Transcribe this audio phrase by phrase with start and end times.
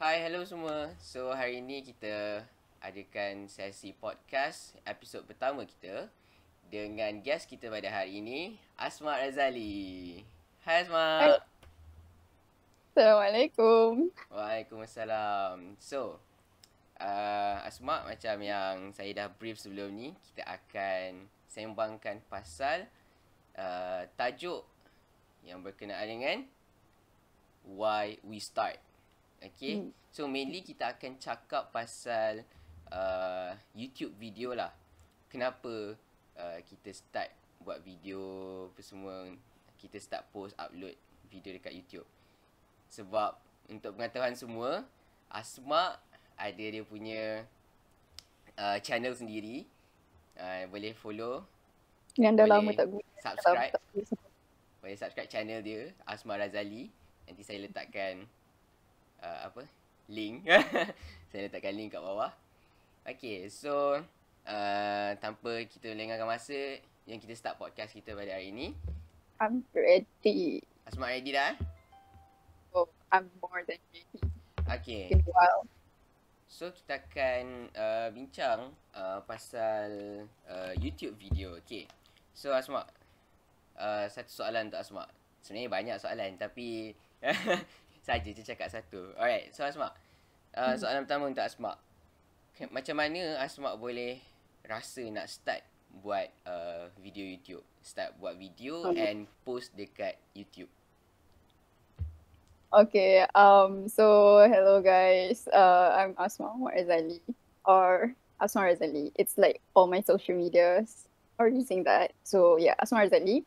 [0.00, 0.96] Hai, hello semua.
[0.96, 2.40] So, hari ini kita
[2.80, 6.08] adakan sesi podcast episod pertama kita
[6.72, 10.24] dengan guest kita pada hari ini, Asma Razali.
[10.64, 11.04] Hai Asma.
[11.20, 11.30] Hai.
[12.96, 14.08] Assalamualaikum.
[14.32, 15.76] Waalaikumsalam.
[15.76, 16.16] So,
[16.96, 22.88] uh, Asma macam yang saya dah brief sebelum ni, kita akan sembangkan pasal
[23.52, 24.64] uh, tajuk
[25.44, 26.38] yang berkenaan dengan
[27.68, 28.80] why we start.
[29.40, 29.80] Okay.
[29.80, 29.90] Hmm.
[30.12, 32.44] So mainly kita akan cakap pasal
[32.92, 34.72] uh, YouTube video lah.
[35.32, 35.96] Kenapa
[36.36, 37.32] uh, kita start
[37.64, 38.20] buat video
[38.68, 39.32] apa semua.
[39.80, 40.92] Kita start post upload
[41.32, 42.08] video dekat YouTube.
[42.92, 43.38] Sebab
[43.70, 44.84] untuk pengetahuan semua,
[45.30, 45.96] Asma
[46.34, 47.46] ada dia punya
[48.58, 49.64] uh, channel sendiri.
[50.36, 51.46] Uh, boleh follow.
[52.18, 53.08] Yang dah boleh lama tak guna.
[53.22, 53.72] Subscribe.
[54.80, 56.90] Boleh subscribe channel dia, Asma Razali.
[57.28, 58.26] Nanti saya letakkan
[59.22, 59.62] uh, apa
[60.10, 60.44] link
[61.30, 62.32] saya letakkan link kat bawah
[63.00, 63.96] Okay so
[64.44, 68.76] uh, tanpa kita lengahkan masa yang kita start podcast kita pada hari ini
[69.40, 70.60] I'm ready.
[70.84, 71.56] Asma ready dah?
[71.56, 71.56] eh?
[72.76, 73.80] Oh, I'm more than
[74.68, 75.24] ready.
[75.24, 75.64] While.
[76.46, 79.88] so kita akan uh, bincang uh, pasal
[80.46, 81.88] uh, YouTube video Okay
[82.36, 82.84] so Asma
[83.80, 85.08] uh, satu soalan untuk Asma
[85.40, 86.92] sebenarnya banyak soalan tapi
[88.10, 89.14] saja je cakap satu.
[89.14, 89.94] Alright, so Asma.
[90.50, 91.78] Uh, soalan pertama untuk Asma.
[92.74, 94.18] Macam mana Asma boleh
[94.66, 95.62] rasa nak start
[96.02, 97.62] buat uh, video YouTube?
[97.86, 99.14] Start buat video Okay.
[99.14, 100.66] and post dekat YouTube.
[102.70, 105.46] Okay, um, so hello guys.
[105.50, 107.22] Uh, I'm Asma Razali
[107.66, 109.14] or Asma Razali.
[109.18, 111.06] It's like all my social medias
[111.38, 112.14] are using that.
[112.26, 113.46] So yeah, Asma Razali.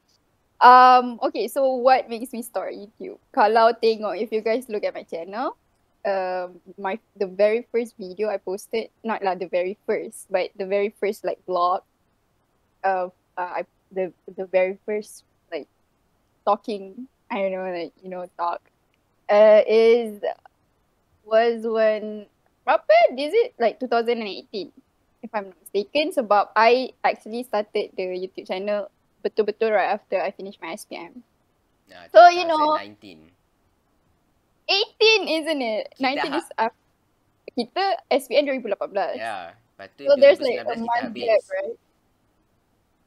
[0.64, 3.19] Um, okay, so what makes me start YouTube?
[3.36, 5.59] Kalau tengok, if you guys look at my channel,
[6.08, 10.64] um, my the very first video I posted, not like the very first, but the
[10.64, 11.83] very first like vlog,
[12.80, 15.67] uh, uh I the the very first like
[16.48, 18.64] talking, I don't know, like you know, talk,
[19.27, 20.23] uh, is
[21.27, 22.32] was when
[22.64, 23.20] berapa?
[23.20, 24.71] Is it like 2018?
[25.23, 28.88] If I'm not mistaken, So, sebab I actually started the YouTube channel
[29.23, 31.23] betul-betul right after I finished my SPM.
[31.88, 33.32] Nah, So, you know- 2019.
[34.64, 35.84] 18 isn't it?
[35.95, 36.84] Kita 19 ha- is after
[37.54, 39.16] kita SPM 2018.
[39.16, 41.76] Ya, lepas tu So there's like 2019 a month gap, right?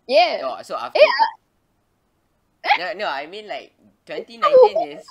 [0.07, 0.35] Yeah.
[0.45, 3.73] Oh, so after Eh, No, no, I mean like
[4.05, 5.03] 2019 is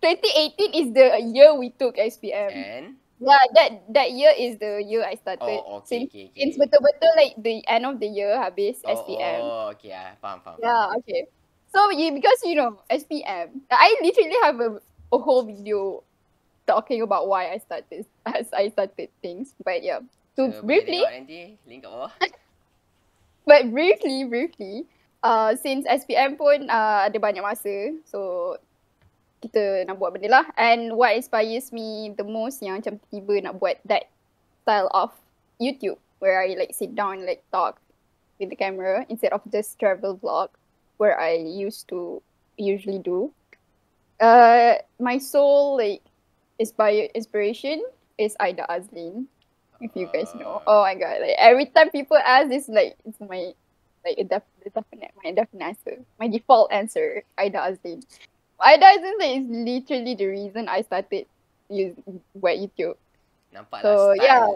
[0.00, 2.50] 2018 is the year we took SPM.
[2.50, 2.86] and
[3.20, 5.44] Yeah, that that year is the year I started.
[5.44, 6.40] oh okay Since, okay okay.
[6.40, 9.40] since betul-betul like the end of the year habis oh, SPM.
[9.44, 10.56] Oh, okay ah, faham faham.
[10.56, 11.28] Yeah, okay.
[11.68, 14.70] So you because you know SPM, I literally have a,
[15.12, 16.02] a whole video
[16.64, 19.52] talking about why I started as I started things.
[19.60, 20.00] But yeah,
[20.38, 22.12] So, to boleh briefly, nanti link kat bawah.
[23.50, 24.88] but briefly, briefly,
[25.20, 28.54] uh, since SPM pun uh, ada banyak masa, so
[29.40, 30.46] kita nak buat benda lah.
[30.56, 34.08] And what inspires me the most yang macam tiba nak buat that
[34.62, 35.16] style of
[35.56, 37.80] YouTube where I like sit down and like talk
[38.38, 40.48] with the camera instead of just travel vlog
[41.00, 42.20] where I used to
[42.56, 43.32] usually do.
[44.20, 46.04] Uh, my sole like
[46.60, 47.80] inspire inspiration
[48.20, 49.24] is Aida Azlin.
[49.80, 51.24] If you guys know, oh my god!
[51.24, 53.56] Like every time people ask this, like it's my
[54.04, 58.04] like a def- definite my definite answer, my default answer, Aida Azlin.
[58.60, 58.80] Like,
[59.40, 61.24] is literally the reason I started
[61.72, 61.96] use
[62.36, 63.00] buat YouTube.
[63.50, 64.20] Nampak So, lah style.
[64.20, 64.46] yeah.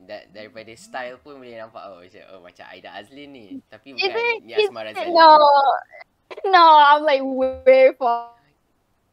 [0.00, 3.46] Da- daripada style pun boleh nampak oh macam oh macam Aida Azlin ni.
[3.68, 4.40] Tapi bukan it?
[4.48, 4.80] ni Is Asma?
[4.88, 5.12] Razali.
[5.12, 5.28] No,
[6.48, 8.32] no, I'm like way far,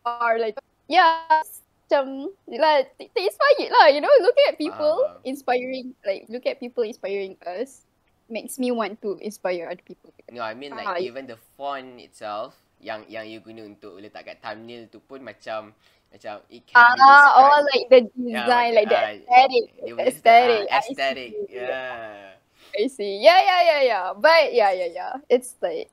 [0.07, 0.55] far like
[0.87, 1.43] yeah.
[1.87, 4.11] Macam like inspired lah, you know.
[4.23, 5.23] Looking at people Faham.
[5.27, 7.83] inspiring, like look at people inspiring us,
[8.31, 10.11] makes me want to inspire other people.
[10.31, 14.23] No, I mean like Ah, even the font itself yang yang you guna untuk letak
[14.27, 15.73] kat thumbnail tu pun macam
[16.13, 17.57] macam it can be Ah, described.
[17.59, 20.63] oh, like the Yeah, design, like the ah, aesthetic, dia the boleh aesthetic.
[20.69, 20.93] ah, I see.
[20.93, 21.31] aesthetic.
[21.49, 22.37] Yeah.
[22.77, 23.19] I see.
[23.23, 24.05] Yeah, yeah, yeah, yeah.
[24.15, 25.13] But yeah, yeah, yeah.
[25.29, 25.89] It's like,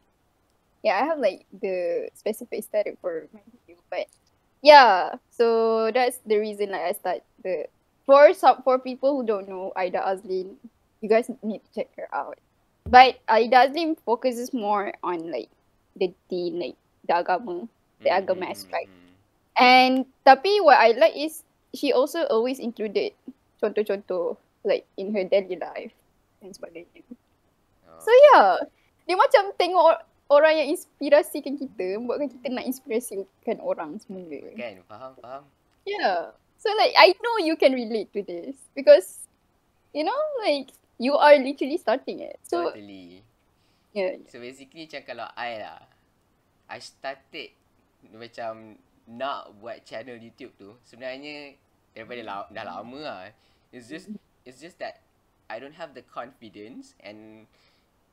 [0.82, 4.06] yeah, I have like the specific aesthetic for my video, but
[4.62, 5.16] yeah.
[5.30, 7.66] So that's the reason like I start the
[8.06, 10.56] for some for people who don't know Aida Azlin,
[11.00, 12.38] you guys need to check her out.
[12.84, 15.48] But Aida Azlin focuses more on like
[15.96, 16.76] the deen, like
[17.06, 17.66] the agama,
[18.02, 18.90] the Mm, agama mm, aspect.
[18.90, 19.12] mm, mm.
[19.54, 19.94] And
[20.26, 23.14] tapi what I like is she also always included
[23.62, 24.36] contoh-contoh
[24.66, 25.94] like in her daily life
[26.42, 27.06] dan sebagainya.
[27.86, 27.98] Oh.
[28.02, 28.66] So yeah,
[29.06, 30.02] dia macam tengok or-
[30.32, 34.24] orang yang inspirasikan kita, buatkan kita nak inspirasikan orang semua.
[34.56, 35.42] Kan, faham, faham.
[35.84, 36.32] Yeah.
[36.58, 39.28] So like I know you can relate to this because
[39.92, 42.40] you know like you are literally starting it.
[42.42, 43.20] So Totally.
[43.94, 44.16] Yeah.
[44.30, 45.80] So basically macam kalau I lah.
[46.68, 47.50] I started
[48.14, 50.76] macam nak buat channel YouTube tu.
[50.84, 51.56] Sebenarnya
[51.96, 53.22] daripada la- dah lama lah.
[53.74, 54.08] It's just
[54.48, 55.00] it's just that
[55.52, 57.46] I don't have the confidence and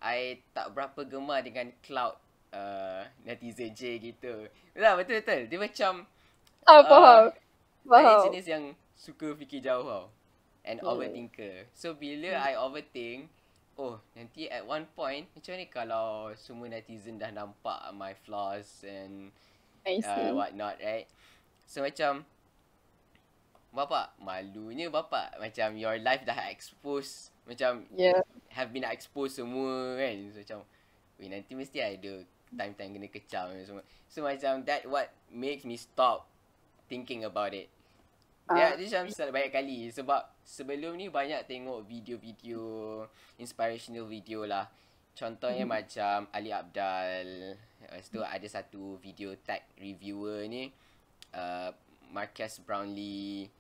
[0.02, 2.18] I tak berapa gemar dengan cloud
[2.54, 4.50] uh, netizen je gitu.
[4.76, 5.42] Betul betul betul.
[5.48, 5.92] Dia macam
[6.66, 7.32] faham.
[7.92, 8.22] I Faham.
[8.22, 8.64] jenis yang
[8.98, 10.06] suka fikir jauh tau.
[10.62, 10.88] And Hmm.
[10.88, 11.68] overthinker.
[11.74, 13.30] So bila I overthink,
[13.80, 19.32] oh nanti at one point macam ni kalau semua netizen dah nampak my flaws and
[19.88, 21.08] uh, what not, right?
[21.66, 22.26] So macam
[23.72, 25.40] Bapak, malunya bapak.
[25.40, 28.20] Macam your life dah expose Macam Yeah.
[28.52, 30.16] have been exposed semua kan?
[30.36, 30.60] So macam
[31.16, 33.84] Weh nanti mesti ada time-time kena kecam semua.
[34.12, 36.28] So macam that what makes me stop
[36.92, 37.72] thinking about it
[38.58, 38.76] Ya, Ah.
[38.76, 42.62] dia macam banyak kali sebab sebelum ni banyak tengok video-video
[43.40, 44.68] inspirational video lah.
[45.12, 45.76] Contohnya Hmm.
[45.76, 47.56] macam Ali Abdal.
[47.84, 50.72] Lepas tu ada satu video tag reviewer ni
[51.36, 51.70] uh,
[52.12, 53.52] Marcus Brownlee.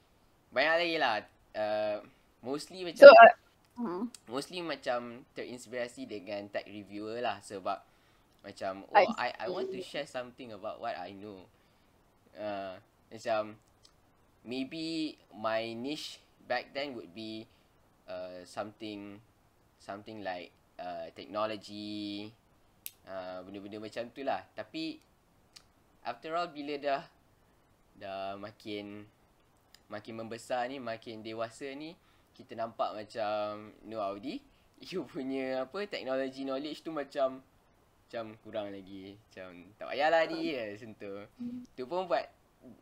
[0.51, 1.15] Banyak lagi lah.
[1.51, 1.97] Uh,
[2.39, 3.33] mostly macam So uh,
[3.83, 7.83] uh, mostly macam terinspirasi dengan tag reviewer lah sebab
[8.41, 11.43] macam oh I I I, want to share something about what I know.
[12.33, 12.79] Uh,
[13.11, 13.59] macam
[14.45, 17.45] maybe my niche back then would be
[18.09, 19.21] uh, something
[19.77, 22.29] something like uh, technology
[23.05, 24.45] uh, benda-benda macam tu lah.
[24.53, 25.01] Tapi
[26.05, 27.01] after all bila dah
[27.97, 29.05] dah makin
[29.91, 31.93] makin membesar ni makin dewasa ni
[32.33, 34.41] kita nampak macam Nur Audi
[34.89, 37.43] you punya apa technology knowledge tu macam
[38.11, 39.15] macam kurang lagi.
[39.15, 41.23] Macam tak payahlah dia sentuh
[41.77, 42.27] tu pun buat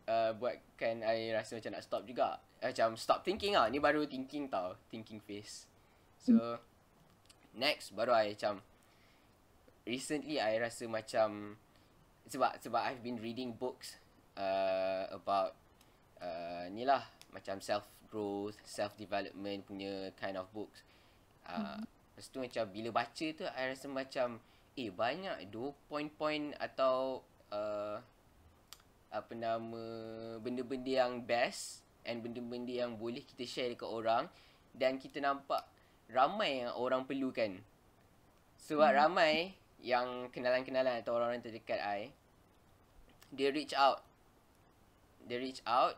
[0.07, 2.39] uh, buatkan I rasa macam nak stop juga.
[2.59, 4.75] Macam stop thinking ah ni baru thinking tau.
[4.91, 5.69] Thinking phase
[6.19, 6.59] so
[7.55, 8.59] next baru I macam
[9.87, 11.55] recently I rasa macam
[12.29, 13.97] sebab sebab I've been reading books
[14.37, 15.57] uh, about
[16.21, 17.01] uh, ni lah.
[17.33, 20.85] Macam self growth, self development punya kind of books.
[21.45, 21.81] Uh, mm-hmm.
[21.85, 24.27] Lepas tu macam bila baca tu I rasa macam
[24.77, 27.97] eh banyak dua point-point atau uh,
[29.09, 29.83] apa nama
[30.38, 34.29] benda-benda yang best and benda-benda yang boleh kita share dekat orang
[34.73, 35.65] dan kita nampak
[36.09, 37.57] ramai yang orang perlukan.
[38.59, 39.00] Sebab hmm.
[39.00, 39.33] ramai
[39.79, 42.11] yang kenalan-kenalan atau orang-orang terdekat I
[43.29, 44.01] dia reach out.
[45.29, 45.97] Dia reach out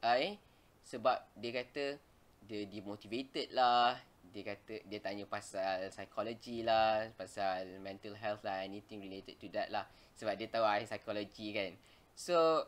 [0.00, 0.40] I
[0.84, 1.96] sebab dia kata
[2.44, 4.00] dia demotivated lah.
[4.34, 9.70] Dia kata dia tanya pasal psychology lah, pasal mental health lah, anything related to that
[9.70, 9.86] lah.
[10.18, 11.72] Sebab dia tahu I psychology kan.
[12.14, 12.66] So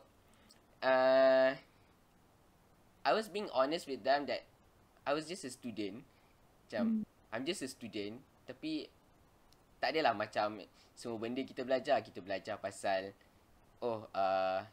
[0.83, 1.51] uh,
[3.03, 4.43] I was being honest with them that
[5.07, 6.03] I was just a student.
[6.67, 7.03] Macam Hmm.
[7.31, 8.87] I'm just a student tapi
[9.83, 10.63] tak adalah macam
[10.95, 13.11] semua benda kita belajar, kita belajar pasal
[13.83, 14.63] oh uh,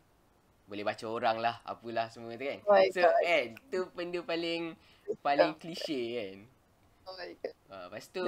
[0.65, 2.59] boleh baca orang lah, apalah semua tu kan.
[2.65, 3.15] Oh so God.
[3.27, 4.73] eh tu benda paling
[5.20, 6.37] paling klise kan.
[7.11, 7.55] oh my god.
[7.69, 8.23] Uh, lepas tu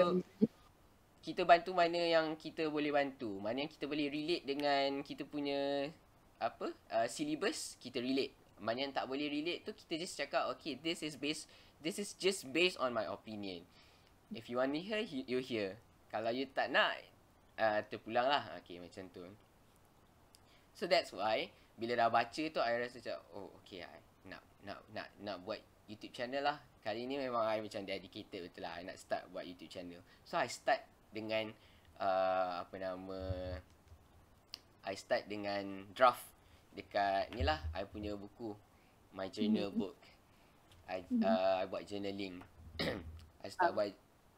[1.26, 3.40] kita bantu mana yang kita boleh bantu.
[3.42, 5.90] Mana yang kita boleh relate dengan kita punya
[6.38, 6.72] apa?
[6.92, 8.32] Uh, syllabus, kita relate.
[8.60, 11.44] Mana yang tak boleh relate tu kita just cakap okay this is based
[11.84, 13.64] this is just based on my opinion.
[14.32, 15.78] If you want to hear, you hear.
[16.10, 16.98] Kalau you tak nak,
[17.60, 18.42] uh, terpulang lah.
[18.62, 19.22] Okay, macam tu.
[20.74, 24.82] So that's why, bila dah baca tu, I rasa macam, oh okay, I nak, nak,
[24.90, 26.58] nak, nak buat YouTube channel lah.
[26.82, 28.78] Kali ni memang I macam dedicated betul lah.
[28.78, 30.02] I nak start buat YouTube channel.
[30.26, 30.82] So, I start
[31.14, 31.54] dengan,
[32.02, 33.18] uh, apa nama,
[34.86, 36.22] I start dengan draft
[36.78, 38.54] dekat ni lah, I punya buku.
[39.10, 39.98] My journal book.
[40.86, 42.38] I, uh, I buat journaling.
[43.44, 43.90] I start buat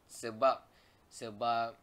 [0.09, 0.64] sebab
[1.12, 1.76] sebab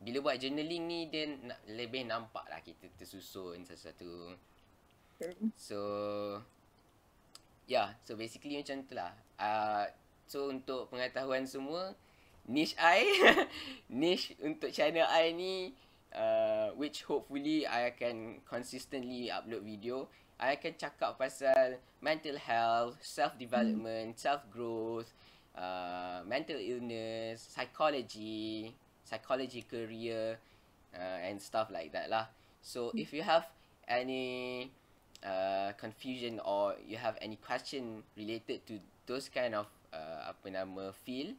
[0.00, 4.38] bila buat journaling ni dia nak, lebih nampak lah kita tersusun sesuatu.
[5.58, 5.80] So
[7.66, 9.12] yeah, so basically macam tu lah.
[9.36, 9.84] Uh,
[10.30, 11.92] so untuk pengetahuan semua,
[12.46, 13.02] niche I,
[13.90, 15.74] niche untuk channel I ni
[16.14, 20.10] uh, which hopefully I akan consistently upload video.
[20.40, 25.12] I akan cakap pasal mental health, self development, self growth,
[25.52, 28.72] uh, mental illness, psychology,
[29.04, 30.40] psychology career,
[30.96, 32.26] uh, and stuff like that lah.
[32.64, 33.48] So if you have
[33.88, 34.68] any
[35.24, 40.92] uh, confusion or you have any question related to those kind of uh, apa nama
[41.04, 41.36] field,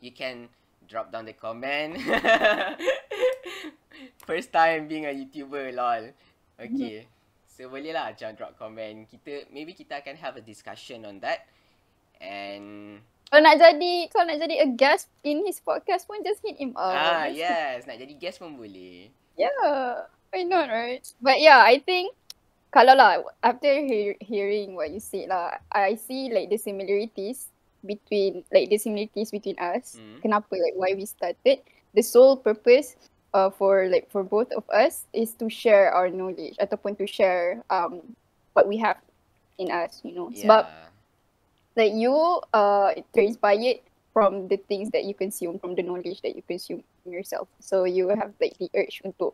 [0.00, 0.48] you can
[0.88, 1.96] drop down the comment.
[4.28, 6.14] First time being a YouTuber, lol.
[6.58, 7.06] Okay.
[7.52, 9.04] So boleh lah macam drop comment.
[9.06, 11.44] Kita maybe kita akan have a discussion on that.
[12.22, 12.98] And
[13.32, 16.76] Kalau nak jadi kalau nak jadi a guest in his podcast pun just hit him
[16.76, 16.92] up.
[16.92, 19.08] ah yes, nak jadi guest pun boleh.
[19.40, 21.00] Yeah, why not, right?
[21.16, 22.12] But yeah, I think
[22.72, 28.44] kalau lah after hear, hearing what you said lah, I see like the similarities between
[28.52, 29.96] like the similarities between us.
[29.96, 30.20] Hmm.
[30.24, 31.64] Kenapa like why we started?
[31.92, 32.96] The sole purpose
[33.34, 37.62] uh, for like for both of us is to share our knowledge ataupun to share
[37.70, 38.14] um
[38.54, 38.98] what we have
[39.58, 40.30] in us, you know.
[40.32, 40.82] Sebab Yeah.
[41.76, 42.14] like you
[42.52, 43.80] uh inspired
[44.12, 47.84] from the things that you consume from the knowledge that you consume in yourself so
[47.84, 49.32] you have like the urge untuk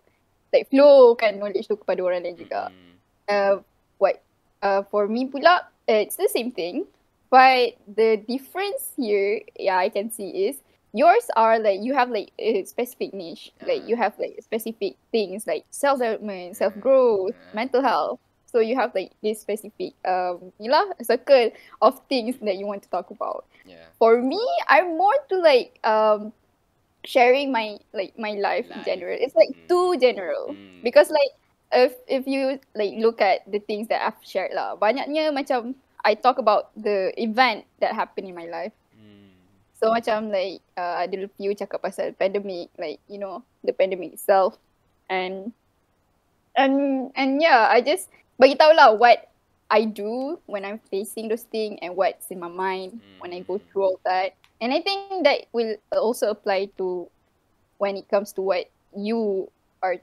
[0.54, 2.96] like flow kan knowledge tu kepada orang lain juga Mm.
[3.28, 3.54] uh
[3.98, 4.22] what
[4.62, 6.86] uh for me pula it's the same thing
[7.30, 12.32] but the difference here yeah i can see is yours are like you have like
[12.38, 17.82] a specific niche like you have like specific things like self development self growth mental
[17.82, 21.50] health so you have like this specific um yalah circle
[21.82, 23.92] of things that you want to talk about Yeah.
[23.98, 26.32] for me i'm more to like um
[27.04, 29.68] sharing my like my life, in general it's like Mm.
[29.68, 30.82] too general Mm.
[30.82, 31.32] because like
[31.72, 36.14] if if you like look at the things that i've shared lah banyaknya macam i
[36.14, 38.72] talk about the event that happened in my life.
[39.78, 44.58] So macam like uh, ada few cakap pasal pandemic like you know the pandemic itself.
[45.08, 45.56] And
[46.52, 49.30] and and yeah i just bagi tahu lah what
[49.72, 53.56] i do when i'm facing those things and what's in my mind when i go
[53.56, 53.64] Mm.
[53.70, 54.36] through all that.
[54.60, 57.08] And i think that will also apply to
[57.78, 59.48] when it comes to what you
[59.80, 59.96] are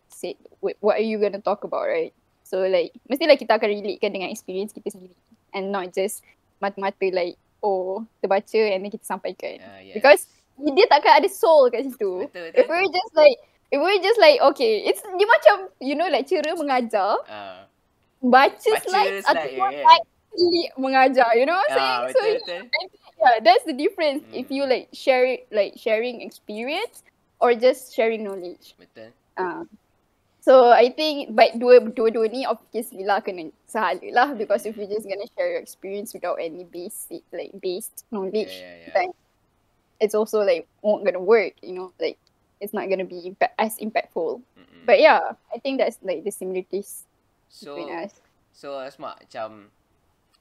[0.64, 2.16] wh- what are you going to talk about right?
[2.48, 5.18] So like mestilah kita akan relatekan dengan experience kita sendiri
[5.52, 6.24] and not just
[6.64, 9.98] mata-mata like oh terbaca and then kita sampaikan Ah, yes.
[9.98, 10.22] because
[10.56, 12.70] dia takkan ada soul kat situ betul if betul.
[12.70, 13.38] we're just like
[13.74, 17.66] if we're just like okay it's dia macam you know lecturer mengajar Ah.
[18.22, 19.92] baca, Baca slides ataupun je, kan?
[19.98, 22.62] actually mengajar you know what I'm Ah, saying so betul betul.
[23.18, 24.56] yeah that's the difference if Hmm.
[24.56, 27.02] you like share it like sharing experience
[27.42, 29.12] or just sharing knowledge Betul.
[29.36, 29.66] Ah.
[30.46, 34.86] So I think but dua dua-dua ni obviously lah kena sahala lah because if you're
[34.86, 38.94] just gonna share your experience without any basic like based Yeah, knowledge yeah, yeah.
[38.94, 39.10] then
[39.98, 42.22] it's also like won't gonna work, you know, like
[42.62, 44.46] it's not gonna be impact, as impactful.
[44.54, 44.86] Mm-mm.
[44.86, 47.10] But yeah, I think that's like the similarities
[47.50, 48.14] so between us.
[48.54, 49.74] so Asma macam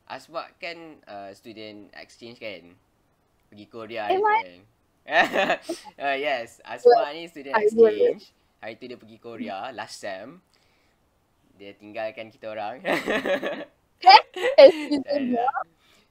[0.04, 2.76] Asma kan uh, student exchange kan
[3.48, 4.36] pergi Korea Am I?
[4.44, 4.60] kan
[5.96, 10.40] uh, yes Asma ni student I exchange hari tu dia pergi Korea last sem
[11.60, 13.04] dia tinggalkan kita orang ada.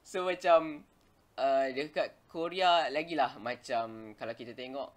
[0.04, 0.86] So macam
[1.40, 4.92] uh, dekat Korea lagi lah macam kalau kita tengok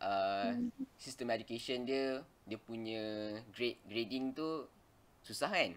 [0.00, 0.56] uh,
[0.96, 4.64] sistem education dia dia punya grade grading tu
[5.20, 5.76] susah kan?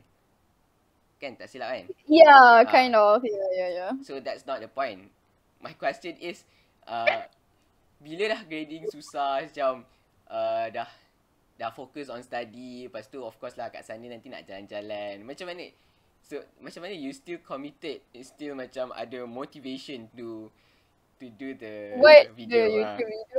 [1.19, 1.85] Kan tak silap kan?
[2.05, 3.25] Yeah, kind of.
[3.25, 3.91] Yeah, yeah, yeah.
[4.05, 5.09] So that's not the point.
[5.59, 6.45] My question is
[6.85, 7.25] uh,
[7.99, 9.83] bila dah grading susah macam
[10.29, 10.89] uh, dah
[11.55, 15.47] dah fokus on study lepas tu of course lah kat sana nanti nak jalan-jalan macam
[15.47, 15.71] mana
[16.25, 20.51] so macam mana you still committed you still macam ada motivation to
[21.19, 22.95] to do the What video the ah.
[22.95, 23.37] YouTube video?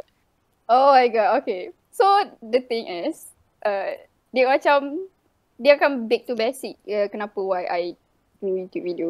[0.67, 1.29] Oh my god.
[1.43, 1.71] Okay.
[1.95, 2.05] So
[2.43, 3.31] the thing is,
[3.63, 3.95] uh,
[4.35, 5.09] dia macam
[5.57, 6.77] dia akan back to basic.
[6.85, 7.83] Uh, kenapa why I
[8.43, 9.09] do YouTube video?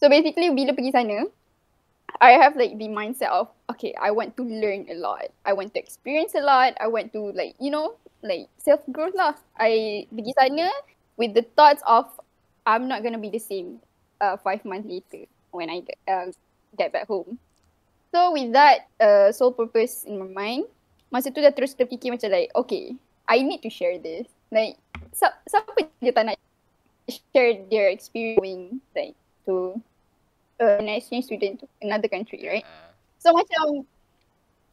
[0.00, 1.28] So basically bila pergi sana,
[2.18, 5.28] I have like the mindset of okay, I want to learn a lot.
[5.44, 6.74] I want to experience a lot.
[6.80, 9.36] I want to like you know like self growth lah.
[9.54, 10.72] I pergi sana
[11.20, 12.08] with the thoughts of
[12.64, 13.78] I'm not gonna be the same
[14.24, 16.32] uh, five months later when I get, uh,
[16.74, 17.36] get back home.
[18.10, 20.64] So with that uh, sole purpose in my mind,
[21.12, 22.96] masa tu dah terus terfikir macam like, okay,
[23.28, 24.26] I need to share this.
[24.48, 24.80] Like,
[25.12, 26.38] sa- siapa je tak nak
[27.10, 29.14] share their experience going like
[29.44, 29.76] to
[30.62, 32.64] uh, an exchange student to another country, right?
[32.64, 33.84] Ah, So macam,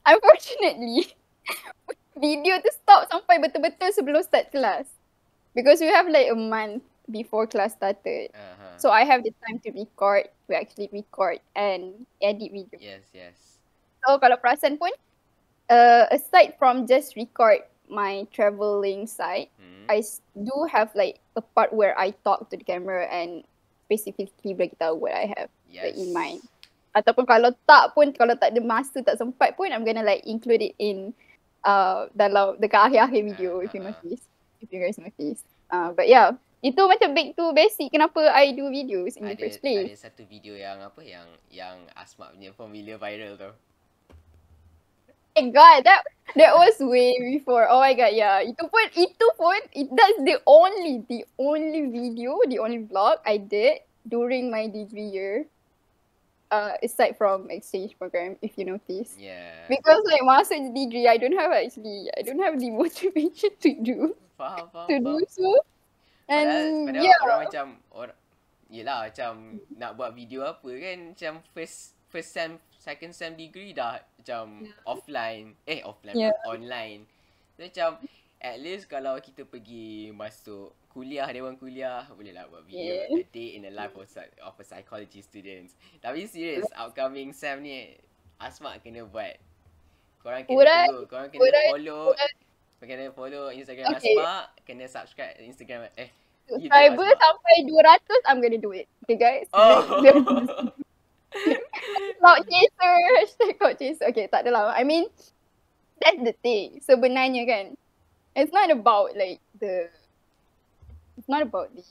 [0.06, 1.12] unfortunately,
[2.22, 4.86] video tu stop sampai betul-betul sebelum start kelas.
[5.58, 8.32] Because we have like a month before class started.
[8.32, 8.78] aha.
[8.80, 12.78] So I have the time to record, to actually record and edit video.
[12.80, 13.36] yes yes
[14.02, 14.94] So kalau perasan pun,
[15.68, 17.62] uh, aside from just record
[17.92, 19.86] my travelling side, hmm.
[19.92, 20.02] I
[20.34, 23.44] do have like a part where I talk to the camera and
[23.86, 26.40] specifically bagi tahu what I have yes like, in mind.
[26.96, 30.72] Ataupun kalau tak pun, kalau tak ada masa, tak sempat pun, I'm gonna like include
[30.72, 31.12] it in
[31.66, 34.24] uh, dalam dekat akhir-akhir video if you Ah, notice.
[34.62, 35.42] If you guys notice.
[35.72, 39.42] Uh, but yeah, itu macam back to basic kenapa I do videos in the ada
[39.42, 39.90] first place.
[39.90, 43.52] ada satu video yang apa yang yang Asma punya familiar viral tu
[45.36, 46.04] my god, that
[46.36, 47.68] that was way before.
[47.70, 48.44] Oh my god, yeah.
[48.44, 53.40] Itu pun itu pun it, that's the only the only video, the only vlog I
[53.40, 55.48] did during my degree year.
[56.52, 59.16] Uh, aside from exchange program, if you notice.
[59.16, 59.56] Yeah.
[59.72, 64.20] Because like masuk degree, I don't have actually, I don't have the motivation to do
[64.36, 65.32] Faham, faham, to do faham.
[65.32, 65.48] so.
[66.28, 67.66] Padahal, And padahal yeah, orang macam
[67.96, 68.18] orang
[68.68, 69.32] Yelah macam
[69.76, 74.76] nak buat video apa kan macam first first sem second sem degree dah macam Yeah.
[74.88, 76.36] offline eh offline Yeah.
[76.48, 77.04] online.
[77.56, 78.00] So macam
[78.40, 83.16] at least kalau kita pergi masuk kuliah dewan kuliah boleh lah buat video Yeah.
[83.16, 84.06] a day in the life of,
[84.44, 85.74] of a psychology students.
[86.00, 87.96] Tapi serious upcoming sem ni
[88.38, 89.40] Asma kena buat.
[90.20, 92.04] Korang kena Would I- tunggu, korang kena would I- follow
[92.82, 94.18] kena follow Instagram Okay.
[94.18, 94.34] Asma,
[94.66, 96.10] kena subscribe Instagram eh
[96.50, 98.90] subscriber sampai 200, I'm gonna do it.
[99.08, 99.48] Okay guys?
[99.56, 99.80] Oh.
[102.22, 104.06] Cloud chaser, hashtag cloud chaser.
[104.12, 104.76] Okay, tak adalah.
[104.76, 105.08] I mean,
[105.98, 106.84] that's the thing.
[106.84, 107.66] Sebenarnya kan,
[108.36, 109.88] it's not about like the,
[111.18, 111.84] it's not about the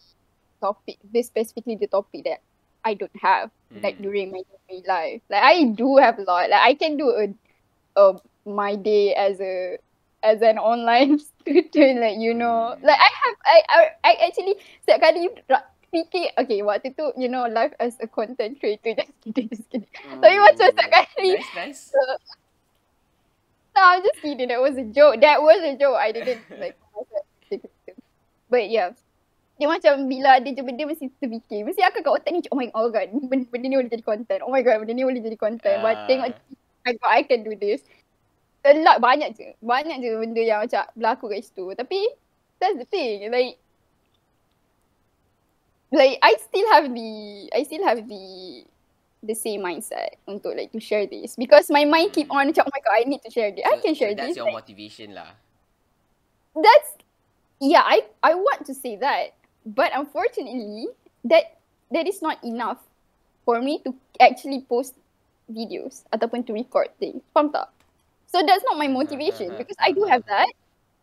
[0.61, 2.41] topic, this specifically the topic that
[2.85, 3.51] I don't have,
[3.83, 4.03] like Hmm.
[4.03, 5.23] during my degree life.
[5.31, 6.51] Like I do have a lot.
[6.51, 7.27] Like I can do a,
[8.01, 9.79] a my day as a,
[10.23, 12.85] as an online student, like you know, Hmm.
[12.87, 15.29] like I have, I, I, I actually setiap kali
[15.91, 19.91] fikir, okay, waktu tu, you know, life as a content creator, just kidding, just kidding.
[20.23, 21.83] Tapi macam setiap kali Nice, nice.
[23.77, 24.49] No, I'm just kidding.
[24.49, 25.21] That was a joke.
[25.21, 25.97] That was a joke.
[25.97, 26.77] I didn't like.
[28.49, 28.91] But yeah.
[29.61, 31.69] Dia macam bila ada je benda mesti terfikir.
[31.69, 34.41] Mesti akan kat otak ni, oh my god, benda, benda ni boleh jadi content.
[34.41, 35.85] Oh my god, benda ni boleh jadi content.
[35.85, 36.07] But Ah.
[36.09, 36.33] tengok,
[36.81, 37.85] I, God, I can do this.
[38.65, 39.53] A lot, banyak je.
[39.61, 41.69] Banyak je benda yang macam berlaku kat situ.
[41.77, 42.01] Tapi,
[42.57, 43.29] that's the thing.
[43.29, 43.61] Like,
[45.93, 47.11] like I still have the,
[47.53, 48.65] I still have the,
[49.21, 51.37] the same mindset untuk like to share this.
[51.37, 53.61] Because my mind keep on macam, oh my god, I need to share this.
[53.69, 54.41] I So- can share so that's this.
[54.41, 55.37] your motivation lah.
[56.51, 56.99] that's
[57.63, 60.89] yeah i i want to say that but unfortunately
[61.25, 61.57] that
[61.91, 62.79] that is not enough
[63.45, 64.95] for me to actually post
[65.51, 67.21] videos ataupun to record things.
[67.35, 67.69] Faham tak?
[68.31, 70.47] So that's not my hmm, hmm, motivation hmm, because i do have that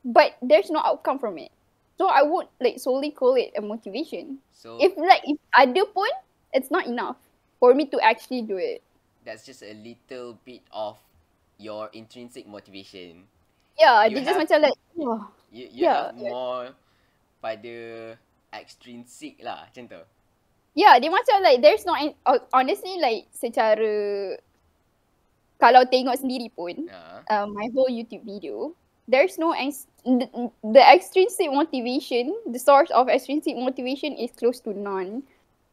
[0.05, 1.51] but there's no outcome from it.
[1.97, 4.39] So i wouldn't like solely call it a motivation.
[4.53, 6.13] So if like if ada pun
[6.53, 7.17] it's not enough
[7.59, 8.81] for me to actually do it.
[9.25, 10.95] That's just a little bit of
[11.59, 13.27] your intrinsic motivation.
[13.77, 15.27] yeah You they just macam like wah.
[15.51, 16.31] You you Yeah, have yeah.
[16.31, 16.75] more
[17.39, 17.75] pada
[18.53, 20.01] extrinsic lah macam tu.
[20.77, 21.97] Yeah, dia macam like there's no
[22.53, 24.37] honestly like secara
[25.57, 27.25] kalau tengok sendiri pun Ha.
[27.33, 28.77] uh, my whole YouTube video
[29.09, 30.29] there's no ex- the,
[30.61, 35.25] the extrinsic motivation the source of extrinsic motivation is close to none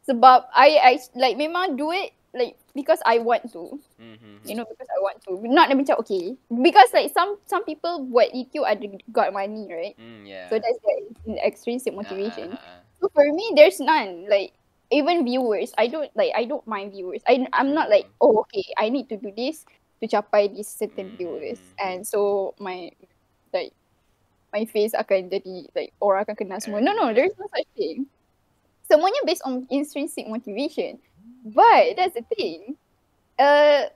[0.08, 4.42] sebab I I like memang do it like because I want to Mhm.
[4.44, 8.04] you know because I want to not like macam okay because like some some people
[8.10, 10.50] buat YouTube ada got money right Hmm, yeah.
[10.50, 12.82] so that's the extrinsic motivation ah.
[13.02, 14.24] So for me, there's none.
[14.32, 14.56] Like
[14.88, 16.32] even viewers, I don't like.
[16.32, 17.20] I don't mind viewers.
[17.28, 19.66] I I'm not like oh okay, I need to do this
[20.00, 21.84] to capai this certain viewers, Mm.
[21.84, 22.88] and so my
[23.52, 23.76] like
[24.54, 26.80] my face akan jadi like orang akan kenal semua.
[26.80, 28.06] No no, there's no such thing.
[28.88, 31.00] Semuanya based on intrinsic motivation.
[31.44, 32.76] But that's the thing.
[33.38, 33.90] Uh,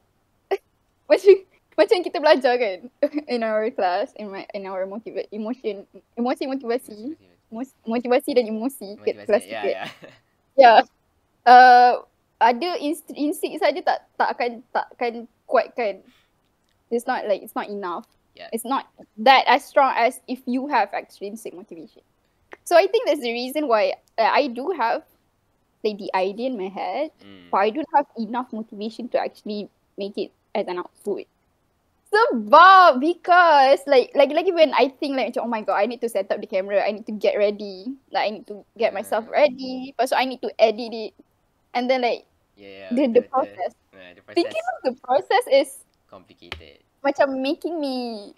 [1.10, 1.34] macam
[1.78, 2.78] macam kita belajar kan
[3.32, 5.86] in our class in my in our motiva- emotion
[6.18, 7.14] emosi motivasi
[7.86, 9.68] motivasi dan emosi kat kelas kita.
[9.68, 9.84] ya.
[10.58, 10.82] Ya.
[11.46, 12.02] Uh,
[12.42, 15.12] ada inst- instinct saja tak tak akan tak akan
[15.46, 16.02] kuatkan.
[16.90, 18.10] It's not like it's not enough.
[18.34, 18.50] Yeah.
[18.50, 18.90] It's not
[19.22, 22.02] that as strong as if you have extrinsic motivation.
[22.66, 25.06] So I think that's the reason why uh, I do have
[25.82, 27.48] like the idea in my head, Hmm.
[27.50, 31.26] but I don't have enough motivation to actually make it as an output.
[32.08, 36.32] Sebab because like lagi-lagi when I think like oh my god I need to set
[36.32, 39.92] up the camera I need to get ready like I need to get myself ready
[39.92, 41.12] lepas tu I need to edit it
[41.76, 42.24] and then like
[42.56, 42.96] Yeah, yeah.
[42.96, 45.68] the the the- process the- the process thinking of the process is
[46.08, 46.80] complicated.
[47.04, 48.32] macam making me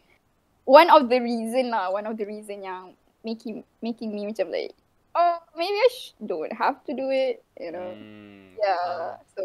[0.67, 4.75] one of the reason lah one of the reason yang making making me macam like
[5.15, 7.95] oh maybe I sh- don't have to do it you know.
[7.95, 8.55] Hmm.
[8.59, 9.43] yeah so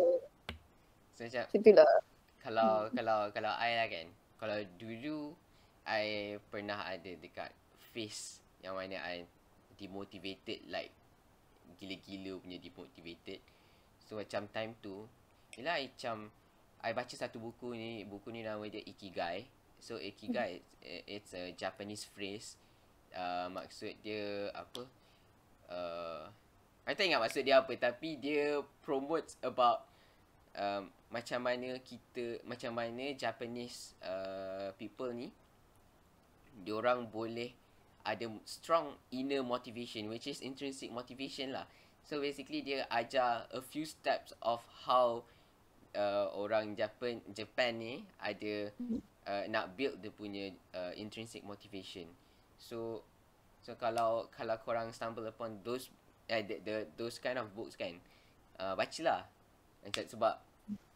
[1.15, 1.93] So, so macam macam tu lah.
[2.43, 5.31] kalau kalau kalau I lah kan kalau dulu
[5.87, 7.51] I pernah ada dekat
[7.93, 9.23] phase yang mana I
[9.79, 10.91] demotivated like
[11.79, 13.39] gila-gila punya demotivated.
[14.05, 15.07] So macam time tu
[15.55, 16.29] bila I macam
[16.83, 19.47] I baca satu buku ni buku ni nama dia Ikigai.
[19.79, 20.73] So Ikigai it's,
[21.07, 22.59] it's a Japanese phrase.
[23.15, 24.83] Uh, maksud dia apa
[25.69, 26.27] uh,
[26.85, 29.89] I tak ingat maksud dia apa tapi dia promotes about
[30.53, 35.33] um, macam mana kita macam mana Japanese uh, people ni
[36.61, 37.51] diorang boleh
[38.05, 41.65] ada strong inner motivation which is intrinsic motivation lah.
[42.05, 45.25] So basically dia ajar a few steps of how
[45.97, 48.69] uh, orang Japan Japan ni ada
[49.25, 52.05] uh, nak build dia punya uh, intrinsic motivation.
[52.61, 53.01] So
[53.65, 55.89] so kalau kalau korang stumble upon those
[56.29, 57.97] uh, the, the those kind of books kan
[58.61, 59.25] uh, bacalah.
[59.89, 60.37] Sebab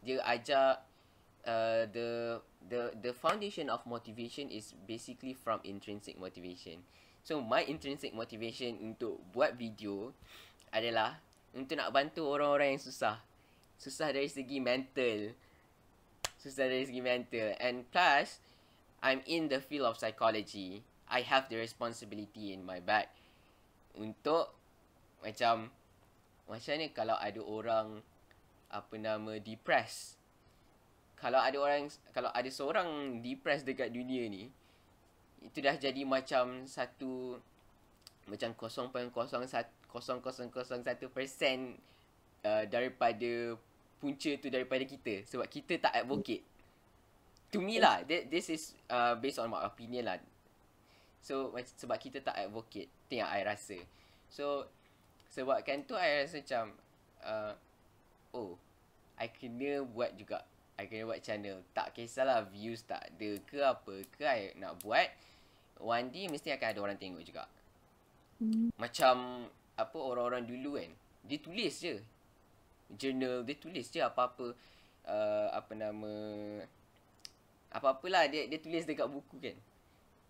[0.02, 0.82] dia ajar
[1.46, 2.38] uh, the
[2.70, 6.82] the the foundation of motivation is basically from intrinsic motivation.
[7.26, 10.14] So my intrinsic motivation untuk buat video
[10.72, 11.20] adalah
[11.52, 13.18] untuk nak bantu orang-orang yang susah.
[13.76, 15.34] Susah dari segi mental.
[16.40, 17.58] Susah dari segi mental.
[17.60, 18.40] And plus,
[19.04, 20.84] I'm in the field of psychology.
[21.10, 23.10] I have the responsibility in my back.
[23.98, 24.54] Untuk
[25.20, 25.74] macam,
[26.46, 27.98] macam ni kalau ada orang,
[28.70, 30.16] apa nama, depressed.
[31.18, 34.48] Kalau ada orang, kalau ada seorang depressed dekat dunia ni,
[35.42, 37.36] itu dah jadi macam satu,
[38.30, 39.10] macam 0.01
[39.90, 41.74] 0.001%
[42.46, 43.58] uh, daripada
[44.00, 46.46] punca tu daripada kita sebab kita tak advocate.
[47.50, 50.22] To me lah, this is uh, based on my opinion lah.
[51.20, 53.76] So sebab kita tak advocate, tu yang I rasa.
[54.32, 54.68] So
[55.28, 56.64] sebabkan tu I rasa macam
[57.22, 57.52] uh,
[58.36, 58.56] oh,
[59.20, 60.44] I kena buat juga.
[60.80, 61.60] I kena buat channel.
[61.76, 65.08] Tak kisahlah views tak ada ke apa ke I nak buat.
[65.80, 67.44] One day mesti akan ada orang tengok juga.
[68.40, 68.72] Hmm.
[68.76, 69.48] Macam
[69.80, 70.92] apa orang-orang dulu kan
[71.24, 71.96] dia tulis je
[72.92, 74.52] journal dia tulis je apa-apa
[75.08, 76.12] uh, apa nama
[77.72, 79.56] apa-apalah dia dia tulis dekat buku kan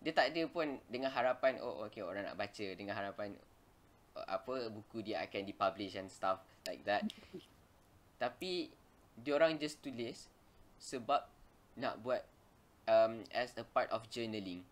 [0.01, 2.67] dia tak ada pun dengan harapan oh okey orang nak baca.
[2.73, 3.37] Dengan harapan
[4.17, 7.05] uh, apa buku dia akan dipublish and stuff like that.
[8.17, 8.73] Tapi
[9.21, 10.25] dia orang just tulis
[10.81, 11.21] sebab
[11.77, 12.25] nak buat
[12.89, 14.65] um, as a part of journaling.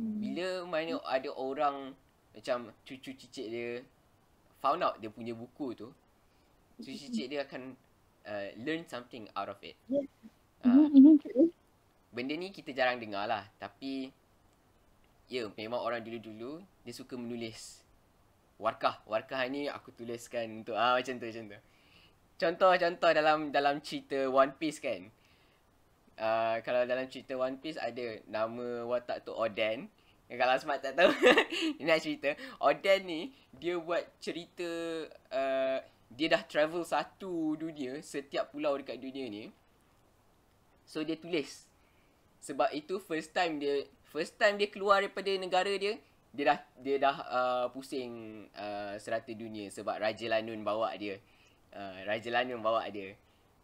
[0.00, 0.24] Hmm.
[0.24, 1.92] bila mana ada orang
[2.32, 3.84] macam cucu cicit dia
[4.64, 5.92] found out dia punya buku tu
[6.80, 7.76] cucu cicit dia akan
[8.24, 9.76] uh, learn something out of it.
[10.64, 10.88] Uh,
[12.14, 13.44] benda ni kita jarang dengar lah.
[13.60, 14.10] Tapi
[15.32, 17.80] ya yeah, memang orang dulu-dulu dia suka menulis.
[18.60, 21.60] Warkah warkah ni aku tuliskan untuk ah macam tu macam tu.
[22.36, 25.08] Contoh-contoh dalam dalam cerita One Piece kan.
[26.20, 29.88] Uh, kalau dalam cerita One Piece ada nama watak tu Oden.
[30.32, 31.12] Kalau Asmat tak tahu
[31.88, 32.36] nak cerita.
[32.60, 33.20] Oden ni
[33.52, 34.64] Dia buat cerita
[35.28, 35.76] uh,
[36.08, 39.52] Dia dah travel satu dunia Setiap pulau dekat dunia ni.
[40.88, 41.68] So dia tulis.
[42.42, 45.96] Sebab itu first time dia First time dia keluar daripada negara dia
[46.36, 51.16] Dia dah Dia dah uh, pusing uh, Serata dunia Sebab Raja Lanun bawa dia.
[51.72, 53.16] Uh, Raja Lanun bawa dia.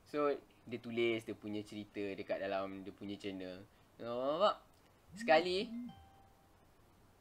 [0.08, 0.32] So
[0.64, 3.60] Dia tulis Dia punya cerita Dekat dalam Dia punya channel.
[4.00, 4.56] Nampak?
[5.12, 5.68] Sekali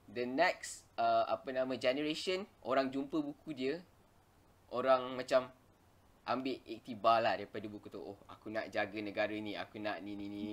[0.07, 3.75] the next uh, apa nama generation orang jumpa buku dia
[4.71, 5.51] orang macam
[6.27, 7.99] ambil iktibar lah daripada buku tu.
[7.99, 10.47] Oh aku nak jaga negara ni aku nak ni ni ni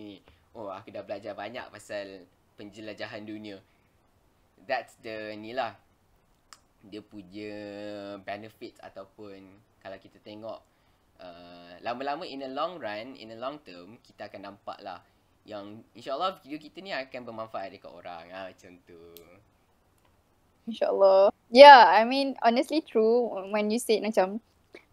[0.54, 3.58] oh aku dah belajar banyak pasal penjelajahan dunia
[4.64, 5.76] that's the ni lah
[6.84, 7.54] dia punya
[8.20, 9.40] benefits ataupun
[9.80, 10.60] kalau kita tengok
[11.20, 15.00] uh, lama-lama in a long run in a long term kita akan nampak lah
[15.44, 18.96] yang insyaAllah video kita ni akan bermanfaat dekat orang ha, macam tu.
[20.64, 21.28] InsyaAllah.
[21.52, 24.40] Yeah, I mean honestly true when you say macam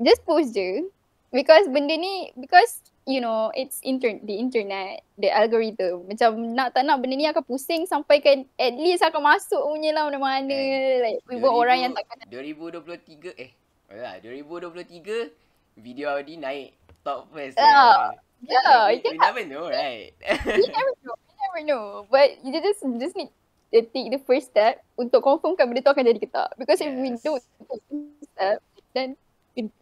[0.03, 0.91] just post je.
[1.31, 6.05] Because benda ni, because you know it's inter the internet, the algorithm.
[6.05, 9.93] Macam nak tak nak benda ni akan pusing sampai kan at least akan masuk punya
[9.93, 10.53] lah mana-mana.
[10.53, 12.23] Eh, like buat orang yang tak kena.
[12.29, 13.51] 2023 eh.
[13.91, 15.33] Ya, 2023
[15.81, 17.57] video Audi naik top first.
[17.57, 18.15] Yeah.
[18.41, 20.17] Yeah, we, never know, right?
[20.49, 21.13] we never know.
[21.13, 21.85] We never know.
[22.09, 23.29] But you just just need
[23.69, 26.49] to take the first step untuk confirmkan benda tu akan jadi ke tak.
[26.57, 26.89] Because yes.
[26.89, 28.57] if we don't take the first step,
[28.97, 29.09] then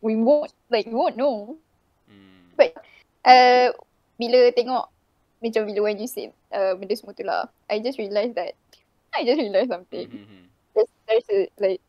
[0.04, 1.56] we won't, like, we won't know.
[3.26, 3.72] Uh,
[4.20, 4.88] bila tengok,
[5.40, 8.56] macam bila when you say uh, benda semua tu lah, I just realised that,
[9.16, 10.08] I just realised something.
[10.08, 10.44] Mm-hmm.
[10.76, 11.82] There's, there's a, like,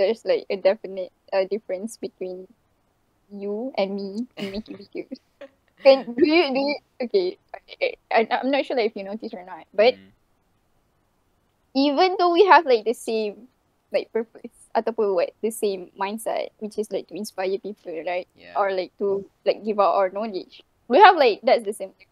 [0.00, 2.48] there's like a definite uh, difference between
[3.30, 5.20] you and me in making videos.
[5.84, 7.96] Can do you do you okay?
[8.12, 10.12] I, I'm not sure like if you notice or not, but mm.
[11.72, 13.48] even though we have like the same
[13.88, 18.28] like purpose ataupun what the same mindset, which is like to inspire people, right?
[18.36, 18.54] Yeah.
[18.54, 20.62] Or like to like give out our knowledge.
[20.88, 22.10] We have like that's the same thing.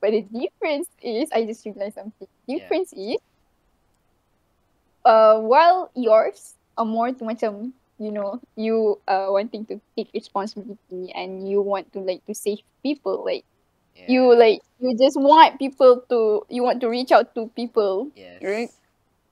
[0.00, 2.28] But the difference is I just realized something.
[2.46, 3.14] Difference yeah.
[3.16, 3.20] is
[5.06, 11.14] uh while yours are more to macam you know you uh wanting to take responsibility
[11.14, 13.46] and you want to like to save people like
[13.96, 14.12] Yeah.
[14.12, 18.44] you like you just want people to you want to reach out to people Yes.
[18.44, 18.68] right?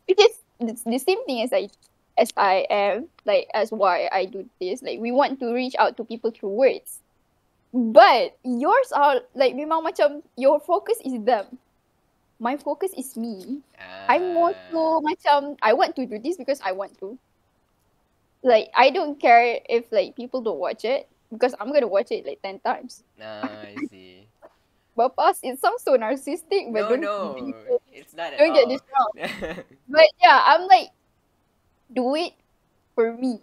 [0.08, 1.68] which is it's the same thing as I
[2.16, 4.82] as I am like as why I do this.
[4.82, 7.00] Like we want to reach out to people through words.
[7.72, 11.58] But yours are like memang macam your focus is them.
[12.38, 13.62] My focus is me.
[14.08, 17.18] I'm more to macam I want to do this because I want to.
[18.42, 22.26] Like I don't care if like people don't watch it because I'm gonna watch it
[22.26, 23.02] like 10 times.
[23.18, 24.28] Ah, I see.
[24.96, 28.54] Bapas, it sounds so narcissistic but no, don't, no, it's not at don't all.
[28.54, 29.64] get this wrong.
[29.88, 30.94] But yeah, I'm like,
[31.94, 32.34] do it
[32.94, 33.40] for me,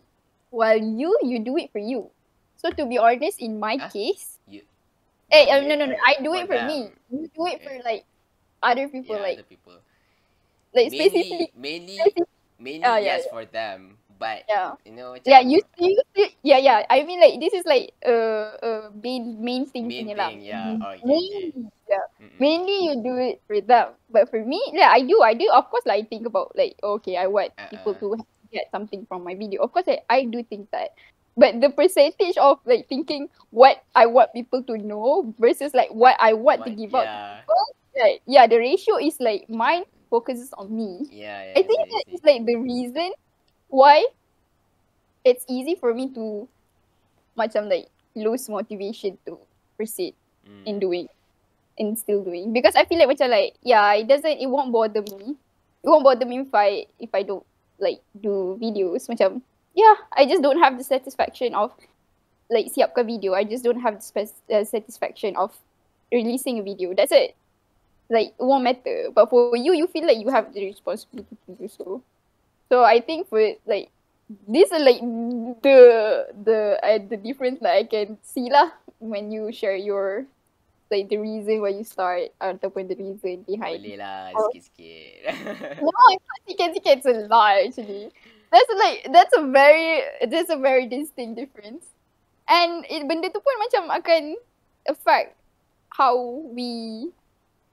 [0.51, 2.11] while you you do it for you.
[2.57, 3.89] So to be honest, in my Huh?
[3.89, 4.67] case, You-
[5.31, 6.91] hey, um, no, no, no, I do it for me.
[7.09, 8.05] You do it for like
[8.63, 9.77] other people, yeah, like other people.
[10.73, 11.99] like mainly, specifically, mainly,
[12.59, 15.39] mainly yeah, yes for them, but yeah, you know, yeah.
[15.41, 16.01] You you
[16.43, 16.77] yeah, yeah.
[16.89, 20.29] I mean, like this is like uh, uh main main thing main lah.
[20.29, 20.77] thing, yeah.
[20.81, 21.07] Oh, okay, okay.
[21.07, 22.05] Mainly, yeah.
[22.21, 22.39] Mm-mm.
[22.39, 25.49] Mainly you do it for them, but for me, yeah, I do, I do.
[25.51, 28.17] Of course, like I think about like okay, I want people Uh-uh.
[28.17, 29.63] to get something from my video.
[29.63, 30.91] Of course, I, I do think that.
[31.37, 36.15] But the percentage of like thinking what I want people to know versus like what
[36.19, 37.39] I want to give out, yeah,
[37.95, 38.19] right?
[38.27, 41.07] Yeah, the ratio is like mine focuses on me.
[41.09, 41.53] yeah, yeah.
[41.55, 43.15] I think that is like the reason
[43.71, 44.05] why
[45.23, 46.47] it's easy for me to
[47.39, 49.39] macam like lose motivation to
[49.77, 50.65] proceed Mm.
[50.65, 51.05] in doing
[51.77, 55.05] in still doing because I feel like macam like yeah it doesn't it won't bother
[55.05, 57.45] me it won't bother me if I if I don't
[57.81, 59.09] like do videos.
[59.09, 59.41] Macam
[59.73, 61.73] yeah I just don't have the satisfaction of
[62.47, 63.33] like siapkan video.
[63.33, 65.51] I just don't have the spe- uh, satisfaction of
[66.13, 66.93] releasing a video.
[66.93, 67.33] That's it.
[68.07, 69.09] Like it won't matter.
[69.09, 72.03] But for you you feel like you have the responsibility to do so.
[72.69, 73.89] So I think for like
[74.47, 75.01] these are like
[75.63, 75.79] the
[76.31, 80.27] the uh, the difference that I can see lah when you share your
[80.91, 83.79] like the reason why you start ataupun the reason behind.
[83.81, 84.51] Boleh lah, Oh.
[84.51, 85.31] sikit-sikit.
[85.87, 88.11] No, it's not sikit-sikit, it's a lot actually.
[88.51, 91.87] That's like that's a very that's a very distinct difference.
[92.51, 94.35] And it benda tu pun macam akan
[94.91, 95.39] affect
[95.87, 96.19] how
[96.51, 97.07] we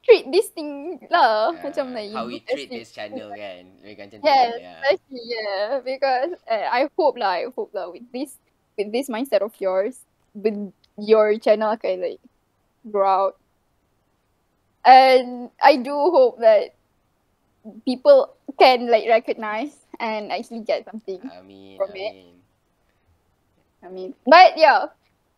[0.07, 1.51] treat this thing lah.
[1.51, 3.67] Ah, macam like how we treat this channel kan.
[3.83, 4.23] Macam tu.
[4.23, 4.79] Yes, Yeah.
[5.11, 8.39] yeah, because uh, I hope lah, I hope lah with this
[8.79, 10.07] with this mindset of yours,
[10.39, 12.23] with your channel can like
[12.91, 13.37] grow out,
[14.85, 16.75] and I do hope that
[17.85, 21.21] people can like recognize and actually get something.
[21.39, 22.13] Amin, From it.
[22.13, 22.35] amin.
[23.85, 24.87] I mean, but yeah,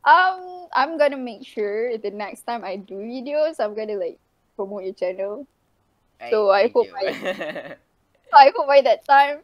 [0.05, 4.19] um, I'm gonna make sure the next time I do videos, I'm gonna like
[4.57, 5.47] promote your channel.
[6.21, 7.15] Right, So I hope you.
[8.31, 9.41] So I hope by that time,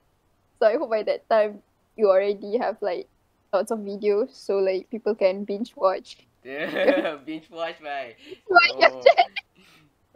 [0.58, 1.62] so I hope by that time
[1.96, 3.08] you already have like
[3.52, 6.25] lots of videos, so like people can binge watch.
[7.26, 8.14] binge watch, your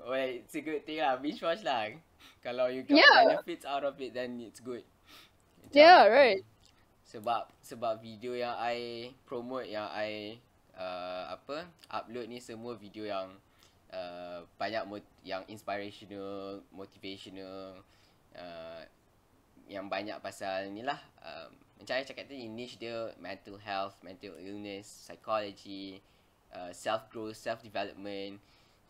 [0.00, 1.18] Oh, well, it's a good thing lah.
[1.18, 1.90] Binge watch lah.
[2.40, 3.36] Kalau you got Yeah.
[3.36, 4.86] benefits out of it, then it's good.
[5.60, 6.40] Macam, Yeah, right.
[7.04, 10.38] Sebab sebab video yang I promote yang I
[10.78, 13.34] uh, apa upload ni semua video yang
[13.90, 17.82] uh, banyak mot- yang inspirational, motivational
[18.38, 18.82] uh,
[19.66, 21.50] yang banyak pasal ni lah um,
[21.82, 25.98] macam I cakap tadi niche dia mental health, mental illness, psychology,
[26.54, 28.38] uh, self growth, self development.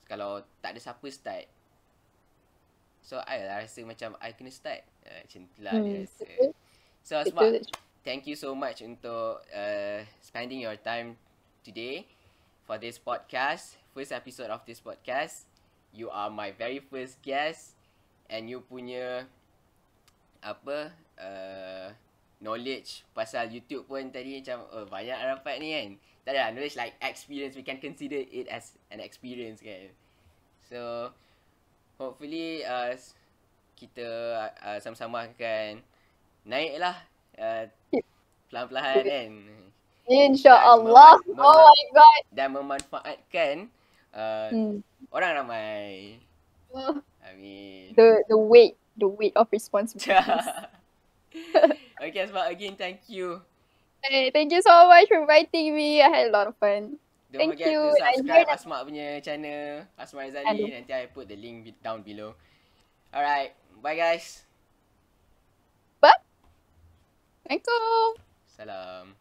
[0.08, 1.46] Kalau tak ada siapa start.
[3.00, 4.84] So I lah rasa macam I kena start.
[5.06, 6.30] Uh, macam tu lah dia Hmm, rasa.
[7.00, 7.58] So Asma,
[8.04, 11.16] thank you so much untuk uh, spending your time
[11.64, 12.04] today
[12.68, 13.80] for this podcast.
[13.96, 15.48] First episode of this podcast.
[15.90, 17.74] You are my very first guest
[18.30, 19.26] and you punya
[20.40, 21.90] apa uh,
[22.40, 25.88] knowledge pasal YouTube pun tadi macam oh, banyak dapat ni kan.
[26.20, 27.52] Tak ada knowledge like experience.
[27.52, 29.92] We can consider it as an experience kan.
[30.64, 31.10] So
[31.96, 32.96] hopefully uh,
[33.74, 34.08] kita
[34.56, 35.80] uh, sama-sama akan
[36.42, 36.96] naik lah
[37.36, 37.64] uh,
[38.48, 39.68] pelan-pelan kan mem-
[41.38, 42.20] Oh my god.
[42.32, 43.54] dan memanfaatkan
[44.10, 44.80] uh, Hmm.
[45.08, 46.18] orang ramai.
[47.20, 50.10] I mean The the weight, the weight of responsibility.
[52.02, 53.40] okay, Asma, again, thank you.
[54.02, 56.02] hey, thank you so much for inviting me.
[56.02, 56.96] I had a lot of fun.
[57.30, 57.78] Don't Thank forget you.
[57.78, 58.48] to subscribe.
[58.50, 60.34] Asma punya channel, Asma Aduh.
[60.34, 60.66] Rizali.
[60.74, 62.34] Nanti I put the link down below.
[63.14, 64.50] Alright, bye guys.
[67.50, 68.22] Assalamualaikum.
[68.46, 69.19] Salam.